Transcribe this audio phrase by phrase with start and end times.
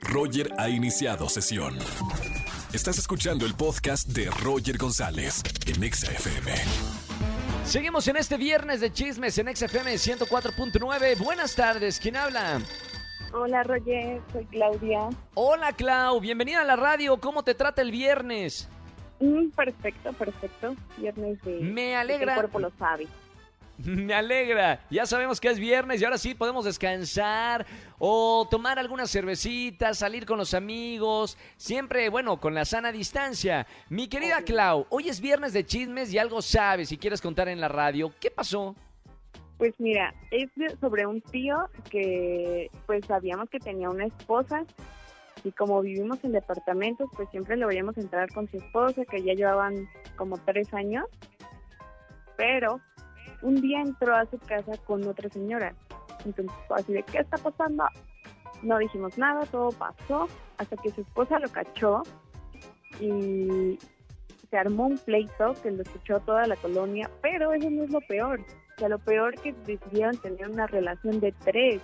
[0.00, 1.76] Roger ha iniciado sesión.
[2.72, 6.52] Estás escuchando el podcast de Roger González en Exa FM.
[7.64, 11.18] Seguimos en este viernes de chismes en XFM 104.9.
[11.18, 12.60] Buenas tardes, ¿quién habla?
[13.32, 15.08] Hola Roger, soy Claudia.
[15.34, 17.18] Hola Clau, bienvenida a la radio.
[17.20, 18.68] ¿Cómo te trata el viernes?
[19.20, 20.74] Mm, perfecto, perfecto.
[20.96, 21.60] Viernes de...
[21.60, 22.34] Me alegra.
[22.34, 23.06] el cuerpo lo sabe.
[23.84, 24.84] Me alegra.
[24.90, 27.66] Ya sabemos que es viernes y ahora sí podemos descansar
[27.98, 33.66] o tomar alguna cervecita, salir con los amigos, siempre, bueno, con la sana distancia.
[33.88, 34.42] Mi querida.
[34.42, 38.12] Clau, hoy es viernes de chismes y algo sabes si quieres contar en la radio.
[38.20, 38.74] ¿Qué pasó?
[39.58, 40.48] Pues mira, es
[40.80, 44.64] sobre un tío que pues sabíamos que tenía una esposa
[45.44, 49.34] y como vivimos en departamentos, pues siempre lo veíamos entrar con su esposa, que ya
[49.34, 51.04] llevaban como tres años,
[52.36, 52.80] pero
[53.42, 55.74] un día entró a su casa con otra señora.
[56.24, 57.84] Entonces fue así de, ¿qué está pasando?
[58.62, 62.02] No dijimos nada, todo pasó, hasta que su esposa lo cachó
[63.00, 63.78] y
[64.50, 68.00] se armó un pleito que lo escuchó toda la colonia, pero eso no es lo
[68.02, 68.40] peor.
[68.40, 71.80] O sea, lo peor que decidieron tener una relación de tres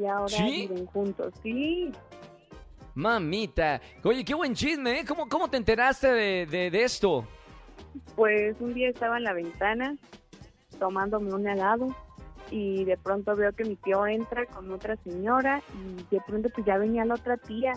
[0.00, 0.68] y ahora ¿Sí?
[0.68, 1.32] viven juntos.
[1.42, 1.90] Sí,
[2.94, 3.80] Mamita.
[4.04, 5.04] Oye, qué buen chisme, ¿eh?
[5.06, 7.24] ¿Cómo, cómo te enteraste de, de- de esto?
[8.14, 9.96] pues un día estaba en la ventana
[10.80, 11.94] tomándome un helado
[12.50, 16.66] y de pronto veo que mi tío entra con otra señora y de pronto pues
[16.66, 17.74] ya venía la otra tía,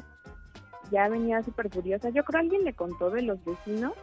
[0.89, 2.09] ya venía súper furiosa.
[2.09, 3.93] Yo creo alguien le contó de los vecinos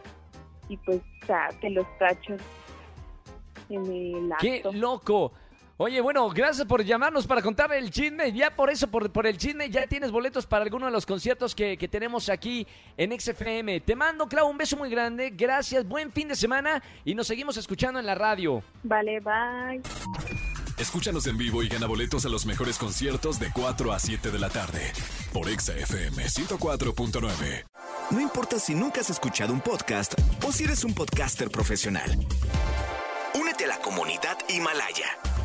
[0.69, 2.39] y pues o sea, que los cachos
[3.67, 4.41] en el acto.
[4.41, 5.33] ¡Qué loco!
[5.83, 8.31] Oye, bueno, gracias por llamarnos para contar el chisme.
[8.31, 11.55] Ya por eso, por, por el chisme, ya tienes boletos para alguno de los conciertos
[11.55, 13.79] que, que tenemos aquí en XFM.
[13.79, 15.31] Te mando, Clau, un beso muy grande.
[15.31, 18.61] Gracias, buen fin de semana y nos seguimos escuchando en la radio.
[18.83, 19.81] Vale, bye.
[20.77, 24.37] Escúchanos en vivo y gana boletos a los mejores conciertos de 4 a 7 de
[24.37, 24.93] la tarde
[25.33, 27.65] por Exa FM 104.9.
[28.11, 30.13] No importa si nunca has escuchado un podcast
[30.45, 32.19] o si eres un podcaster profesional.
[33.33, 35.17] Únete a la comunidad Himalaya.